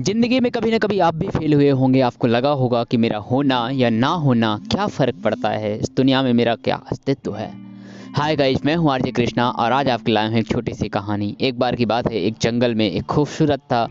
ज़िंदगी 0.00 0.40
में 0.40 0.50
कभी 0.52 0.70
ना 0.70 0.78
कभी 0.78 0.98
आप 0.98 1.14
भी 1.14 1.28
फेल 1.28 1.54
हुए 1.54 1.68
होंगे, 1.70 2.00
आपको 2.00 2.26
लगा 2.26 2.50
होगा 2.50 2.84
कि 2.84 2.96
मेरा 2.96 3.18
होना 3.18 3.68
या 3.72 3.90
ना 3.90 4.08
होना 4.08 4.60
क्या 4.70 4.86
फ़र्क 4.86 5.14
पड़ता 5.24 5.48
है? 5.48 5.78
इस 5.78 5.90
दुनिया 5.96 6.22
में 6.22 6.32
मेरा 6.32 6.54
क्या 6.54 6.76
अस्तित्व 6.92 7.36
है? 7.36 7.50
हाय 8.16 8.36
गाइस 8.36 8.64
मैं 8.64 8.76
हूँ 8.76 8.92
आरजे 8.92 9.10
कृष्णा 9.10 9.48
और 9.50 9.72
आज 9.72 9.88
आपके 9.88 10.12
लाए 10.12 10.30
हैं 10.30 10.40
एक 10.40 10.46
छोटी 10.46 10.74
सी 10.74 10.88
कहानी। 10.88 11.36
एक 11.40 11.58
बार 11.58 11.76
की 11.76 11.86
बात 11.86 12.10
है, 12.10 12.20
एक 12.20 12.34
जंगल 12.40 12.74
में 12.74 12.90
एक 12.90 13.02
खूबसूरत 13.02 13.60
था, 13.60 13.86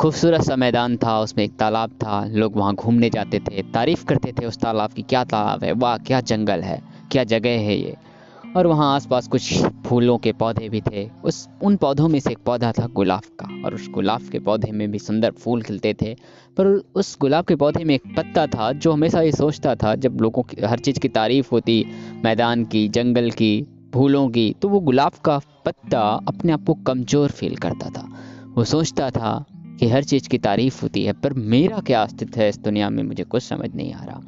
खूबसूरत 0.00 0.42
सा 0.42 0.56
मैदान 0.56 0.96
था, 0.96 1.20
उसमें 1.20 1.44
एक 1.44 1.58
तालाब 1.58 1.90
था, 1.90 2.24
लोग 2.24 2.56
वहाँ 2.56 2.74
घूमने 2.74 3.10
जाते 3.10 3.40
थे, 3.40 3.62
तारीफ़ 3.62 4.04
करते 4.04 4.32
थे 4.32 4.46
उस 4.46 4.58
तालाब 4.58 4.92
की 4.92 5.02
क्या 5.02 5.24
तालाब 5.24 5.64
है, 5.64 5.72
वाह, 5.72 5.96
क्या 5.98 6.20
जंगल 6.20 6.60
है, 6.60 6.82
क्या 7.12 7.24
जगह 7.24 7.50
है 7.50 7.76
ये। 7.76 7.96
और 8.56 8.66
वहाँ 8.66 8.94
आसपास 8.94 9.28
कुछ 9.28 9.62
फूलों 9.86 10.16
के 10.18 10.32
पौधे 10.32 10.68
भी 10.68 10.80
थे। 10.80 11.08
उस, 11.24 11.48
उन 11.62 11.76
पौधों 11.76 12.08
में 12.08 12.18
से 12.20 12.30
एक 12.30 12.38
पौधा 12.38 12.72
था 12.72 12.86
गुलाब 12.86 13.22
का, 13.40 13.48
और 13.64 13.74
उस 13.74 13.88
गुलाब 13.90 14.22
के 14.22 14.38
पौधे 14.38 14.70
में 14.72 14.90
भी 14.90 14.98
सुंदर 14.98 15.30
फूल 15.30 15.62
खिलते 15.62 15.94
थे। 16.02 16.14
पर 16.56 16.66
उस 16.94 17.16
गुलाब 17.20 17.44
के 17.44 17.56
पौधे 17.56 17.84
में 17.84 17.94
एक 17.94 18.14
पत्ता 18.16 18.46
था 18.46 18.72
जो 18.72 18.92
हमेशा 18.92 19.20
ये 19.20 19.32
सोचता 19.32 19.74
था, 19.74 19.94
जब 19.94 20.20
लोगों 20.20 20.42
की, 20.42 20.56
हर 20.62 20.78
चीज़ 20.78 20.98
की 20.98 21.08
तारीफ़ 21.08 21.48
होती, 21.52 21.84
मैदान 22.24 22.64
की, 22.64 22.88
जंगल 22.88 23.30
की, 23.30 23.66
फूलों 23.94 24.28
की 24.28 24.54
तो 24.62 24.68
वो 24.68 24.80
गुलाब 24.80 25.12
का 25.24 25.40
पत्ता 25.64 26.00
अपने 26.28 26.52
आप 26.52 26.64
को 26.66 26.74
कमज़ोर 26.74 27.30
फील 27.30 27.56
करता 27.56 27.90
था। 27.90 28.08
वो 28.54 28.64
सोचता 28.64 29.10
था 29.10 29.44
कि 29.80 29.88
हर 29.88 30.04
चीज़ 30.04 30.28
की 30.28 30.38
तारीफ़ 30.38 30.80
होती 30.82 31.04
है, 31.04 31.12
पर 31.12 31.32
मेरा 31.32 31.78
क्या 31.78 32.02
अस्तित्व 32.02 32.40
है 32.40 32.48
इस 32.48 32.58
दुनिया 32.58 32.90
में, 32.90 33.02
मुझे 33.02 33.24
कुछ 33.24 33.42
समझ 33.42 33.70
नहीं 33.74 33.92
आ 33.92 34.04
रहा। 34.04 34.20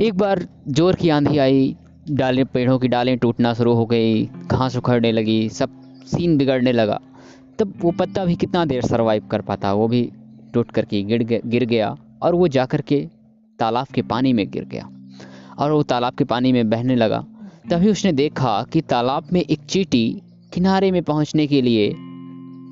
एक 0.00 0.14
बार 0.14 0.46
ज़ोर 0.68 0.94
की 0.94 1.08
आंधी 1.08 1.38
आई 1.38 1.76
डालें, 2.10 2.46
पेड़ों 2.46 2.78
की 2.78 2.88
डालें, 2.88 3.18
टूटना 3.18 3.54
शुरू 3.54 3.72
हो 3.72 3.86
गई, 3.86 4.24
घास 4.24 4.76
उखड़ने 4.76 5.12
लगी, 5.12 5.48
सब 5.48 5.70
सीन 6.06 6.36
बिगड़ने 6.38 6.72
लगा। 6.72 7.00
तब 7.58 7.74
वो 7.78 7.90
पत्ता 7.90 8.24
भी 8.24 8.36
कितना 8.36 8.64
देर 8.64 8.82
सरवाइव 8.82 9.26
कर 9.26 9.40
पाता, 9.40 9.72
वो 9.72 9.88
भी 9.88 10.12
टूट 10.54 10.70
कर 10.70 10.84
के 10.84 11.02
गिर 11.02 11.42
गिर 11.46 11.64
गया 11.64 11.96
और 12.22 12.34
वो 12.34 12.48
जा 12.48 12.66
कर 12.66 12.80
के 12.80 13.08
तालाब 13.58 13.86
के 13.86 14.02
पानी 14.02 14.32
में 14.32 14.50
गिर 14.50 14.64
गया। 14.64 14.90
और 15.58 15.72
वो 15.72 15.82
तालाब 15.82 16.14
के 16.14 16.24
पानी 16.24 16.52
में 16.52 16.70
बहने 16.70 16.96
लगा। 16.96 17.24
तभी 17.70 17.90
उसने 17.90 18.12
देखा 18.12 18.66
कि 18.72 18.80
तालाब 18.80 19.26
में 19.32 19.40
एक 19.40 19.58
चीटी 19.58 20.22
किनारे 20.54 20.90
में 20.90 21.02
पहुँचने 21.02 21.46
के 21.46 21.62
लिए 21.62 21.94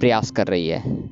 प्रयास 0.00 0.30
कर 0.30 0.46
रही 0.46 0.68
है। 0.68 1.08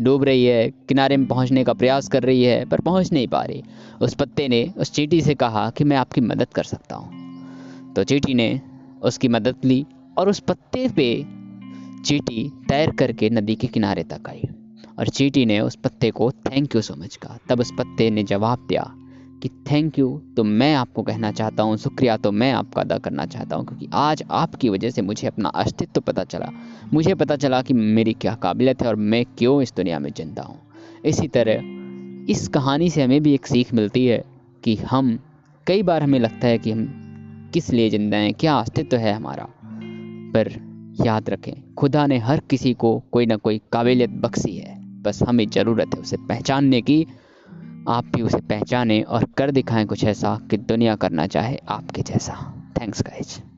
डूब 0.00 0.24
रही 0.24 0.44
है, 0.44 0.70
किनारे 0.70 1.16
में 1.16 1.28
पहुँचने 1.28 1.64
का 1.64 1.72
प्रयास 1.72 2.08
कर 2.08 2.22
रही 2.22 2.44
है, 2.44 2.64
पर 2.64 2.80
पहुँच 2.80 3.12
नहीं 3.12 3.28
पा 3.28 3.42
रही। 3.42 3.62
उस 4.02 4.14
पत्ते 4.14 4.48
ने 4.48 4.72
उस 4.76 4.92
चीटी 4.92 5.20
से 5.20 5.34
कहा 5.34 5.70
कि 5.70 5.84
मैं 5.84 5.96
आपकी 5.96 6.20
मदद 6.20 6.48
कर 6.54 6.62
सकता 6.62 6.96
हूँ। 6.96 7.19
तो 7.96 8.04
चीटी 8.04 8.34
ने 8.34 8.60
उसकी 9.02 9.28
मदद 9.28 9.64
ली 9.64 9.84
और 10.16 10.28
उस 10.28 10.40
पत्ते 10.40 10.88
पे 10.88 11.12
चीटी 12.04 12.48
तैर 12.68 12.90
करके 12.90 13.30
नदी 13.30 13.54
के 13.54 13.66
किनारे 13.66 14.02
तक 14.04 14.28
आई। 14.28 14.42
और 14.98 15.08
चीटी 15.08 15.44
ने 15.46 15.60
उस 15.60 15.76
पत्ते 15.76 16.10
को 16.10 16.30
थैंक 16.30 16.74
यू 16.74 16.80
सो 16.82 16.94
मच 16.94 17.16
कहा। 17.16 17.38
तब 17.48 17.60
उस 17.60 17.72
पत्ते 17.78 18.10
ने 18.10 18.22
जवाब 18.24 18.66
दिया 18.68 18.82
कि 19.42 19.48
थैंक 19.70 19.98
यू 19.98 20.08
तो 20.36 20.44
मैं 20.44 20.74
आपको 20.74 21.02
कहना 21.02 21.30
चाहता 21.32 21.62
हूँ, 21.62 21.76
शुक्रिया 21.76 22.16
तो 22.16 22.32
मैं 22.32 22.52
आपका 22.52 22.80
अदा 22.80 22.98
करना 22.98 23.26
चाहता 23.26 23.56
हूँ, 23.56 23.66
क्योंकि 23.66 23.88
आज 23.92 24.22
आपकी 24.30 24.68
वजह 24.68 24.90
से 24.90 25.02
मुझे 25.02 25.26
अपना 25.26 25.48
अस्तित्व 25.48 25.92
तो 25.94 26.00
पता 26.02 26.24
चला। 26.24 26.50
मुझे 26.92 27.14
पता 27.14 27.36
चला 27.36 27.62
कि 27.62 27.74
मेरी 27.74 28.12
क्या 28.12 28.34
काबिलियत 28.34 28.82
है 28.82 28.88
और 28.88 28.96
मैं 28.96 29.24
क्यों 29.38 29.60
इस 29.62 29.72
दुनिया 29.76 29.98
में 29.98 30.10
ज़िंदा 30.12 30.42
हूँ। 30.42 30.58
इसी 31.04 31.28
तरह 31.28 32.32
इस 32.32 32.46
कहानी 32.48 32.90
से 32.90 33.02
हमें 33.02 33.22
भी 33.22 33.34
एक 33.34 33.46
सीख 33.46 33.72
मिलती 33.74 34.06
है 34.06 34.24
कि 34.64 34.74
हम, 34.76 35.18
कई 35.66 35.82
बार 35.82 36.02
हमें 36.02 36.18
लगता 36.18 36.48
है 36.48 36.58
कि 36.58 36.70
हम 36.70 37.09
किस 37.52 37.70
लिए 37.70 37.90
ज़िंदा 37.90 38.16
हैं? 38.16 38.34
क्या 38.34 38.54
अस्तित्व 38.54 38.96
है 38.96 39.12
हमारा? 39.12 39.46
पर 40.34 40.52
याद 41.06 41.30
रखें, 41.30 41.74
खुदा 41.74 42.06
ने 42.06 42.18
हर 42.18 42.40
किसी 42.40 42.74
को 42.74 43.02
कोई 43.12 43.26
ना 43.26 43.36
कोई 43.36 43.60
काबिलियत 43.72 44.10
बख्शी 44.10 44.56
है। 44.56 45.02
बस 45.02 45.22
हमें 45.22 45.48
ज़रूरत 45.48 45.90
है 45.94 46.00
उसे 46.00 46.16
पहचानने 46.16 46.80
की। 46.82 47.06
आप 47.88 48.04
भी 48.04 48.22
उसे 48.22 48.40
पहचानें 48.40 49.02
और 49.02 49.24
कर 49.36 49.50
दिखाएँ 49.50 49.86
कुछ 49.86 50.04
ऐसा 50.04 50.38
कि 50.50 50.56
दुनिया 50.56 50.96
करना 50.96 51.26
चाहे 51.26 51.58
आपके 51.68 52.02
जैसा। 52.02 52.34
Thanks 52.80 53.02
guys 53.02 53.49